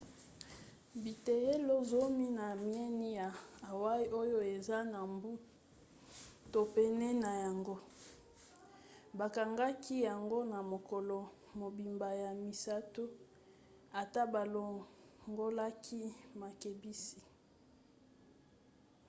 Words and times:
biteyelo 1.03 1.75
zomi 1.91 2.27
na 2.39 2.47
mieni 2.65 3.09
ya 3.19 3.29
hawaï 3.65 4.03
oyo 4.21 4.39
eza 4.55 4.79
na 4.93 4.99
mbu 5.11 5.31
to 6.51 6.61
pene 6.73 7.09
na 7.23 7.31
yango 7.43 7.75
bakangaki 9.19 9.95
yango 10.07 10.39
na 10.51 10.59
mokolo 10.71 11.17
mobimba 11.59 12.09
ya 12.23 12.31
misato 12.43 13.03
ata 14.01 14.21
balongolaki 14.33 16.01
makebisi 16.41 17.19